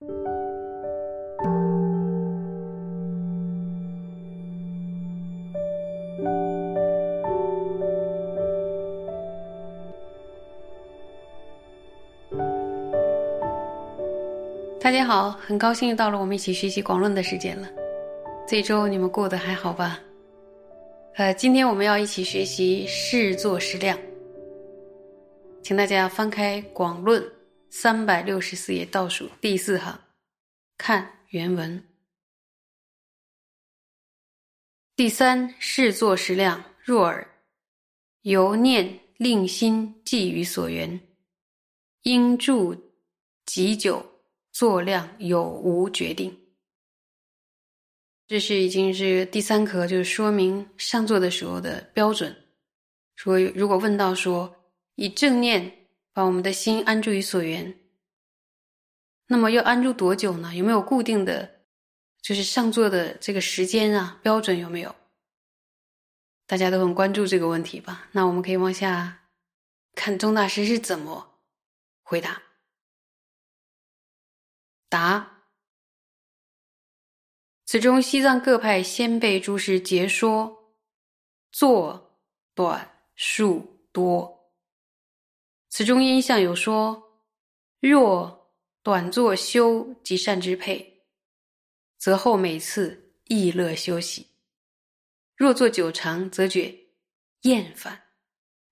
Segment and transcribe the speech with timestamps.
[0.00, 0.06] 大
[14.90, 17.68] 家好，很高兴又到了我们一起学习广论的时间了。
[18.48, 20.00] 这周你们过得还好吧？
[21.16, 23.98] 呃，今天我们要一起学习视作实量，
[25.62, 27.22] 请大家翻开《广论》
[27.70, 29.98] 三百六十四页倒数第四行，
[30.76, 31.82] 看原文。
[34.94, 37.26] 第三，视作实量，若耳，
[38.22, 41.00] 由念令心寄于所缘，
[42.02, 42.92] 应住
[43.46, 44.04] 极久。
[44.52, 46.36] 作量有无决定，
[48.26, 52.36] 这是已经是第三课，就是说明上座的时候的标准。
[53.14, 54.52] 说如果问到说
[54.96, 55.79] 以正念
[56.12, 57.78] 把我们的心安住于所缘，
[59.26, 60.54] 那么要安住多久呢？
[60.54, 61.62] 有没有固定的，
[62.20, 64.18] 就是上座的这个时间啊？
[64.22, 64.94] 标准有没有？
[66.46, 68.08] 大家都很关注这个问题吧？
[68.10, 69.28] 那我们可以往下
[69.94, 71.38] 看，钟大师是怎么
[72.02, 72.42] 回答。
[74.88, 75.44] 答：
[77.64, 80.74] 此中西藏各派先辈诸师皆说，
[81.52, 82.18] 坐
[82.52, 84.39] 短数多。
[85.70, 87.22] 此中因相有说，
[87.80, 91.06] 若短坐修即善之配，
[91.96, 94.26] 则后每次亦乐休息；
[95.34, 96.76] 若坐久长，则觉
[97.42, 98.02] 厌烦。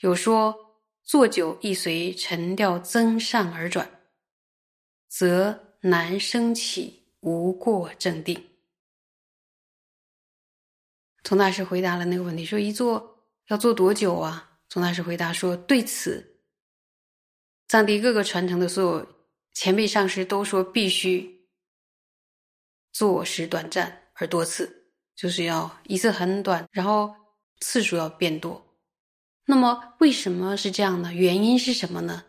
[0.00, 3.88] 有说坐久亦随沉调增上而转，
[5.06, 5.62] 则。
[5.82, 8.50] 难升起，无过正定。
[11.22, 14.58] 宗大师回答了那个问题，说一坐要坐多久啊？
[14.68, 16.35] 宗大师回答说，对此，
[17.68, 19.06] 藏地各个传承的所有
[19.52, 21.48] 前辈上师都说，必须
[22.92, 27.14] 坐时短暂而多次，就是要一次很短，然后
[27.60, 28.64] 次数要变多。
[29.44, 31.12] 那么为什么是这样呢？
[31.12, 32.24] 原因是什么呢？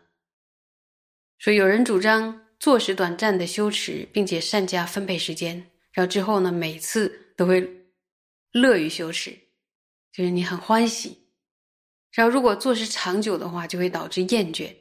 [1.37, 2.43] 说有人主张。
[2.59, 5.55] 坐时短暂的修持，并且善加分配时间，
[5.91, 7.07] 然后之后呢，每次
[7.37, 7.61] 都会
[8.51, 9.29] 乐于修持，
[10.11, 11.15] 就是你很欢喜。
[12.11, 14.75] 然后如果坐时长久的话，就会导致厌倦。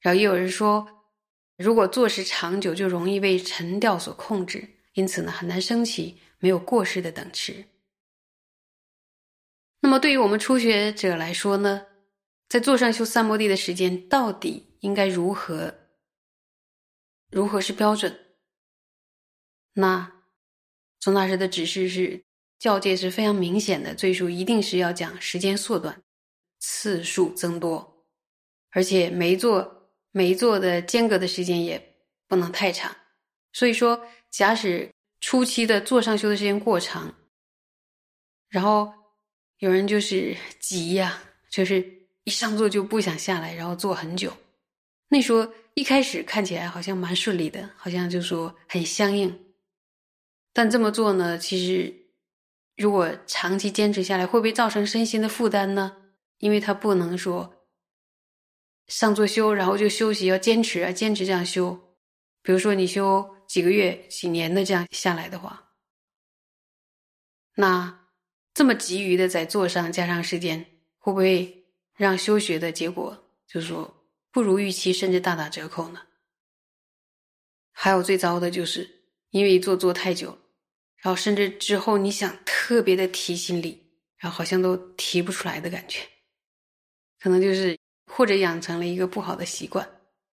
[0.00, 1.04] 然后也有人说，
[1.56, 7.64] 如果坐时长久，就容易被沉调所控制，因此呢，很难升起没有过失的等持。
[9.80, 11.86] 那么对于我们初学者来说呢，
[12.48, 15.74] 在座上修三摩地的时间到底应该如何？
[17.30, 18.18] 如何是标准？
[19.74, 20.12] 那
[20.98, 22.24] 宗大师的指示是
[22.58, 26.02] 教界是非常明显的，最初一定是要讲时间缩短，
[26.58, 28.04] 次数增多，
[28.70, 29.77] 而且每一座
[30.18, 31.80] 每一座的间隔的时间也
[32.26, 32.90] 不能太长。
[33.52, 34.90] 所以说，假使
[35.20, 37.14] 初期的坐上修的时间过长，
[38.48, 38.92] 然后
[39.58, 41.74] 有人就是急呀，就是
[42.24, 44.36] 一上座就不想下来，然后坐很久，
[45.08, 45.54] 那说。
[45.78, 49.32] 一开始看起来好像蛮顺利的，好像就说很相应，
[50.52, 51.94] 但这么做呢，其实
[52.76, 55.96] 如果长期坚持下来，会不会造成身心的负担呢？
[56.38, 57.57] 因为他不能说
[58.88, 61.96] 上座修，然后就休息，要坚持啊，坚持这样修。
[62.42, 65.74] 比如说你修几个月、几年的这样下来的话，
[67.54, 68.08] 那
[68.52, 70.66] 这么急于的在座上加上时间，
[70.98, 73.94] 会不会让修学的结果就是说？
[74.30, 76.02] 不如预期，甚至大打折扣呢。
[77.72, 78.88] 还有最糟的就是，
[79.30, 80.38] 因为坐坐太久，
[80.96, 86.00] 然后甚至之后你想特别的提心力，然后好像都提不出来的感觉，
[87.18, 87.77] 可能就是
[88.18, 89.88] 或者养成了一个不好的习惯，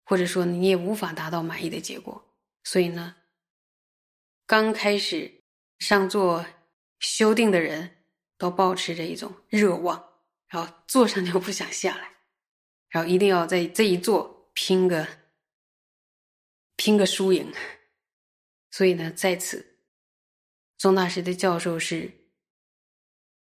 [0.07, 2.35] 或者说你也无法达到满意的结果。
[2.63, 3.17] 所以呢，
[4.47, 5.43] 刚开始
[5.81, 6.47] 上座
[6.99, 8.07] 修订的人
[8.39, 10.03] 都保持着一种热望，
[10.49, 12.11] 然后坐上就不想下来。
[12.89, 15.07] 然后一定要在这一座拼个
[16.77, 17.53] 拼个输赢，
[18.71, 19.79] 所以呢，在此，
[20.79, 22.31] 宗大师的教授是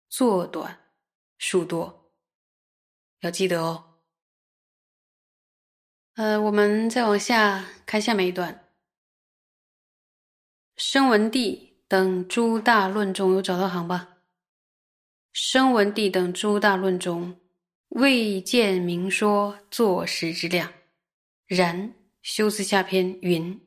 [0.10, 0.92] 坐短
[1.38, 2.12] 数多，
[3.22, 3.92] 要记得哦。
[6.16, 8.68] 呃，我们再往下看下面一段，
[10.76, 14.18] 声闻地等诸大论中有找到行吧？
[15.32, 17.36] 声闻地等诸大论中。
[17.90, 20.72] 未见明说坐时之量，
[21.46, 23.60] 然修辞下篇云：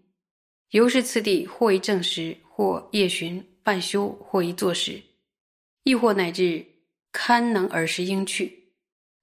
[0.70, 5.00] 由是次第，或一正时，或夜巡半休，或一坐时，
[5.84, 6.64] 亦或乃至
[7.10, 8.72] 堪能耳时应去。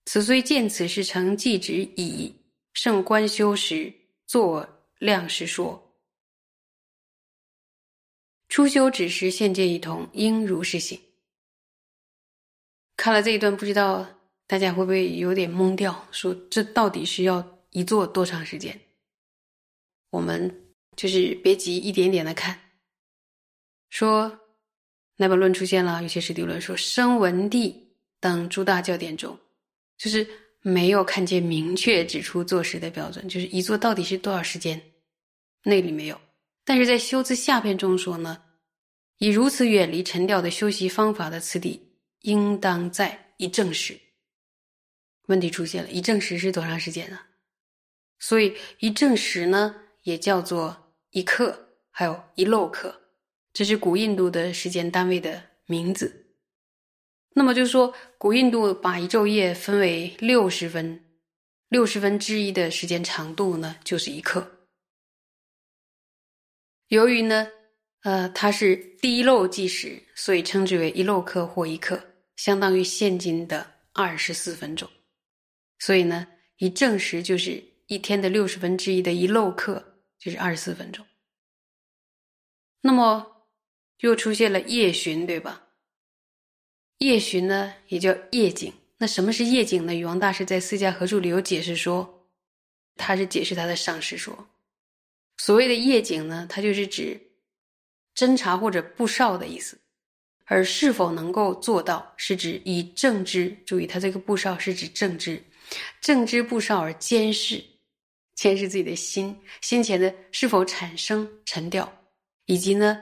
[0.06, 2.34] 此虽见此事成即止矣。
[2.74, 3.94] 胜观修时
[4.26, 5.96] 作量时说，
[8.50, 11.00] 初修只时现见一同，应如是行。
[12.96, 14.08] 看了这一段，不知道
[14.48, 16.08] 大家会不会有点懵掉？
[16.12, 18.80] 说这到底是要一坐多长时间？
[20.10, 22.60] 我们就是别急，一点点的看。
[23.90, 24.32] 说
[25.18, 29.40] 《那本论》出现了，有些实地论说，声闻地等诸大教典中，
[29.98, 30.28] 就是
[30.64, 34.82] 没有看见明确指出坐时的标准，就是一坐到底是多少时间，
[35.64, 36.20] 那里没有。
[36.66, 38.42] 但是在修辞下篇中说呢，
[39.20, 41.92] 以如此远离沉掉的修习方法的此地。
[42.24, 44.00] 应当在一正时。
[45.28, 47.20] 问题出现了，一正时是多长时间呢？
[48.18, 52.98] 所以一正时呢，也叫做一刻，还有一漏刻，
[53.52, 56.23] 这是古印度的时间单位的名字。
[57.34, 61.04] 那么就是说，古印度把一昼夜分为六十分，
[61.70, 64.68] 六十分之一的时间长度呢，就是一刻。
[66.90, 67.48] 由于呢，
[68.04, 72.00] 呃，它是第一漏计时，所以称之为一漏刻或一刻。
[72.36, 74.90] 相当于现今的二十四分钟，
[75.80, 76.28] 所以呢，
[76.58, 81.06] 一正时就是一天的六十分之一的一漏刻，就是二十四分钟。
[82.82, 83.48] 那么
[84.00, 85.63] 又出现了夜巡，对吧？
[87.00, 88.74] 夜巡呢也叫夜景。
[88.98, 89.94] 那什么是夜景呢？
[89.94, 92.28] 禹王大师在《四家合注》里有解释说，
[92.96, 94.48] 他是解释他的上师说，
[95.38, 97.20] 所谓的夜景呢，它就是指
[98.16, 99.78] 侦查或者布哨的意思。
[100.46, 105.42] 而是否能够做到，是指以正知，注意，他这个布哨是指正知，
[106.02, 107.64] 正知布哨而监视，
[108.36, 111.92] 监视自己的心，心前的是否产生沉掉，
[112.46, 113.02] 以及呢，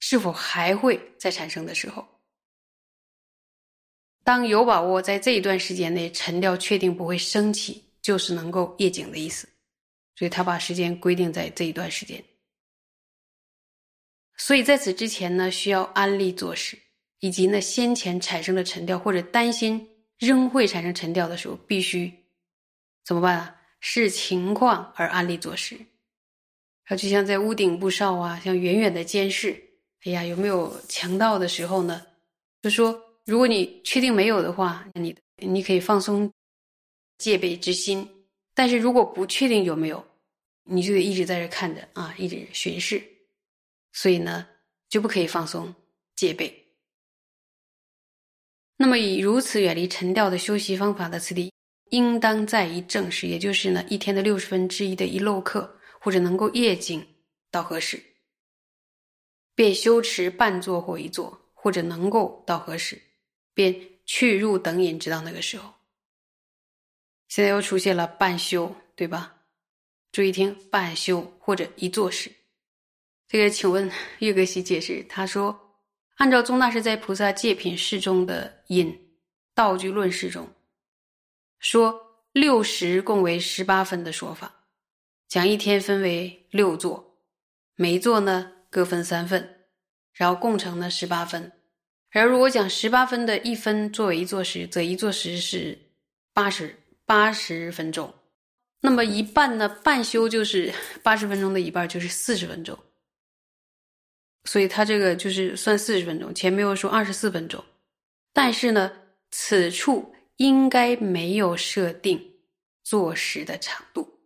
[0.00, 2.04] 是否还会再产生的时候，
[4.26, 9.48] 当有把握在这一段时间内沉掉确定不会升起，就是能够夜景的意思，
[10.16, 12.20] 所以他把时间规定在这一段时间。
[14.36, 16.76] 所以在此之前呢，需要安利做事，
[17.20, 19.88] 以及呢先前产生的沉掉或者担心
[20.18, 22.12] 仍会产生沉掉的时候，必须
[23.04, 23.56] 怎么办啊？
[23.78, 25.78] 视情况而安利做事。
[26.86, 29.52] 啊，就像在屋顶布哨啊，像远远的监视，
[30.04, 32.04] 哎呀，有没有强盗的时候呢？
[32.60, 36.32] 就说如果你确定没有的话，你你可以放松
[37.18, 38.06] 戒备之心；
[38.54, 40.06] 但是如果不确定有没有，
[40.62, 43.02] 你就得一直在这看着啊，一直巡视。
[43.92, 44.46] 所以呢，
[44.88, 45.74] 就不可以放松
[46.14, 46.66] 戒备。
[48.76, 51.52] 那么以如此远离沉掉的修习方法的次第，
[51.90, 57.04] 应当在一正时，也就是呢一天的六十分之一的一漏刻，或者能够夜景
[57.50, 58.00] 到何时，
[59.54, 63.00] 便修持半坐或一坐，或者能够到何时，
[63.56, 63.74] 便
[64.04, 65.72] 去入等引，直到那个时候。
[67.26, 69.34] 现在又出现了半修，对吧？
[70.12, 72.30] 注意听，半修或者一坐时。
[73.26, 75.78] 这个，请问岳格西解释，他说，
[76.16, 79.18] 按照宗大师在《菩萨戒品释》中的引
[79.54, 80.52] 道具论释中，
[81.58, 84.66] 说六十共为十八分的说法，
[85.26, 87.18] 讲一天分为六座，
[87.74, 89.66] 每一座呢各分三份，
[90.12, 91.50] 然后共成呢十八分。
[92.18, 95.78] 而如果讲十八分的一分作为一座时，则一座时是
[96.32, 96.74] 八十
[97.04, 98.14] 八十分钟，
[98.80, 100.72] 那么一半呢半修就是
[101.02, 102.78] 八十分钟的一半，就是四十分钟。
[104.44, 107.62] 所以他这个就是算四十分钟，前面又说二十四分钟，
[108.32, 108.90] 但是呢，
[109.30, 112.38] 此处应该没有设定
[112.82, 114.20] 坐时的长度。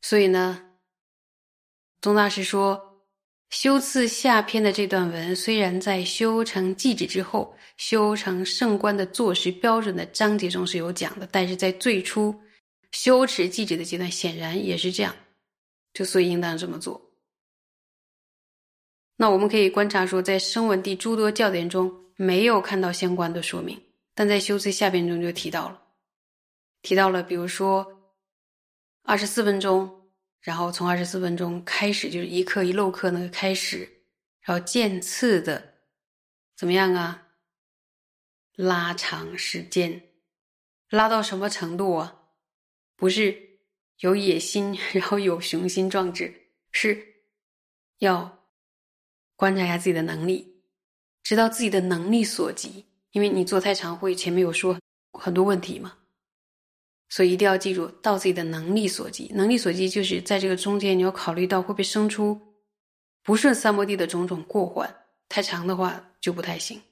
[0.00, 0.70] 所以呢，
[2.00, 2.93] 宗大师说，
[3.54, 12.34] 修次下篇的这段文，虽然在修成寂止之后，修成圣观的坐实标准的章节中是有讲的，但是在最初
[12.90, 15.14] 修持寂止的阶段，显然也是这样，
[15.92, 17.00] 就所以应当这么做。
[19.16, 23.80] 那我们可以观察说，在声闻地诸多教典中没有看到相关的说明，
[24.16, 25.80] 但在修辞下边中就提到了，
[26.82, 27.86] 提到了，比如说
[29.04, 30.03] 二十四分钟，
[30.44, 33.88] 然后从二十四分钟开始就是一刻一漏刻那个开始，
[34.42, 35.74] 然后渐次的
[36.54, 37.28] 怎么样啊？
[38.54, 40.00] 拉长时间，
[40.90, 42.20] 拉到什么程度啊？
[42.94, 43.58] 不是
[43.98, 46.32] 有野心，然后有雄心壮志，
[46.70, 47.16] 是
[47.98, 48.44] 要。
[49.36, 50.62] 观察一下自己的能力，
[51.24, 52.86] 知道自己的能力所及。
[53.10, 54.78] 因为你做太长会，前面有说
[55.12, 55.98] 很多问题嘛，
[57.14, 59.30] 所以一定要记住到自己的能力所及。
[59.36, 62.36] 能力所及就是在这个中间，你要考虑到会不会生出
[63.22, 64.92] 不顺三摩地的种种过患。
[65.28, 66.82] 太长的话就不太行。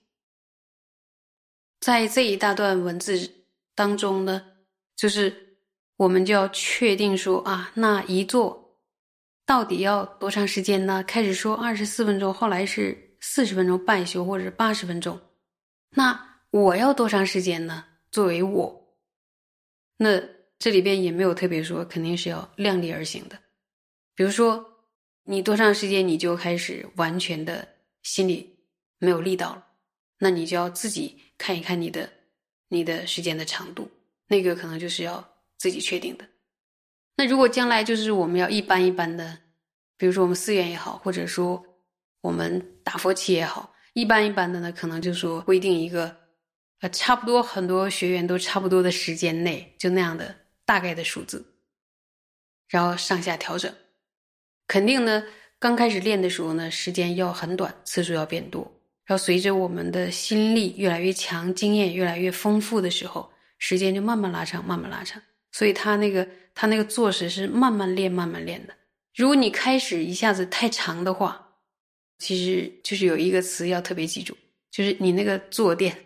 [1.81, 3.29] 在这一大段文字
[3.75, 4.41] 当中呢，
[4.95, 5.57] 就是
[5.97, 8.79] 我们就要确定说啊，那一座
[9.45, 11.03] 到底要多长时间呢？
[11.03, 15.21] 开始说二十四分钟，后来是四十分钟半休，或者是八十分钟。
[15.97, 17.85] 那我要多长时间呢？
[18.13, 18.82] 作为我，
[19.97, 20.23] 那
[20.59, 23.39] 这里边也没有特别说，肯定是要量力而行的。
[24.15, 24.65] 比如说，
[25.25, 27.67] 你多长时间你就开始完全的
[28.03, 28.59] 心里
[28.99, 29.67] 没有力道了，
[30.19, 32.09] 那你就要自己看一看你的
[32.69, 33.91] 你的时间的长度，
[34.29, 35.27] 那个可能就是要
[35.59, 36.25] 自己确定的。
[37.17, 39.39] 那如果将来就是我们要一般一般的，
[39.97, 41.63] 比如说我们寺院也好，或者说
[42.21, 46.17] 我们打佛七也好，一般一般的呢，可能就说规定一个，
[46.83, 50.35] 呃，差不多很多学员都差不多的时间内，就那样的
[50.65, 51.45] 大概的数字，
[52.69, 53.73] 然后上下调整。
[54.67, 55.25] 肯定呢，
[55.61, 58.63] 刚开始练的时候呢，时间要很短，次数要变多。
[59.05, 65.23] 然后随着我们的心力越来越强，经验越来越丰富的时候，时间就慢慢拉长，慢慢拉长。
[65.53, 68.75] 所以他那个他那个坐时是慢慢练，慢慢练的。
[69.15, 71.59] 如果你开始一下子太长的话，
[72.19, 74.37] 其实就是有一个词要特别记住，
[74.69, 75.97] 就是你那个坐垫，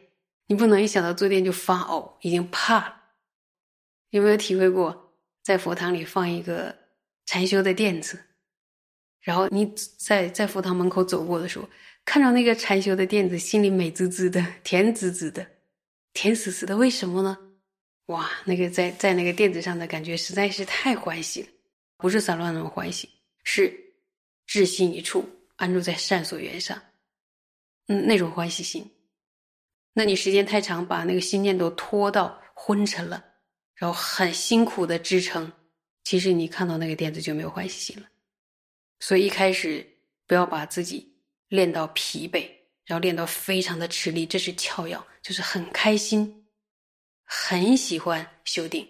[0.47, 3.03] 你不能一想到坐垫就发呕，已经怕了。
[4.11, 5.13] 有没有体会过，
[5.43, 6.75] 在佛堂里放一个
[7.27, 8.19] 禅修的垫子，
[9.21, 11.69] 然后你在在佛堂门口走过的时候，
[12.05, 15.47] 看到那个禅修的垫子，心里美滋滋的，甜滋滋的，
[16.13, 16.77] 甜死死的。
[16.77, 17.37] 为什么呢？
[18.07, 21.49] 哇，那个在在那个垫子上的感觉实在是太欢喜了，
[21.97, 23.11] 不是散乱那种欢喜，
[23.43, 23.77] 是
[24.47, 26.81] 至心一处，安住在善所缘上，
[27.89, 28.89] 嗯，那种欢喜心。
[29.99, 33.25] 那你时间太长，把那个心念都拖到昏沉了，
[33.75, 35.51] 然后很辛苦的支撑，
[36.05, 38.07] 其实你看到那个垫子就没有欢喜心了。
[39.01, 39.87] 所以一开始
[40.27, 41.17] 不要把自己
[41.49, 42.47] 练到疲惫，
[42.85, 46.43] 然后练到非常的吃力，这是窍要，就是很开心。
[47.29, 48.87] 很喜欢修定，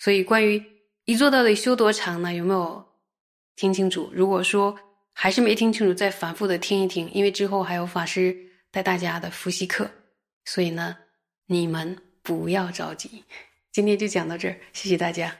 [0.00, 0.60] 所以关于
[1.04, 2.32] 一做到底修多长呢？
[2.34, 2.84] 有没有
[3.54, 4.10] 听清楚？
[4.12, 4.76] 如果说
[5.12, 8.36] 还是没听清楚，再反复的听一听，因为之后还有法师
[8.72, 9.88] 带大家的复习课，
[10.46, 10.96] 所以呢，
[11.46, 13.24] 你们不要着急。
[13.70, 15.36] 今天就讲到这儿，谢谢大家。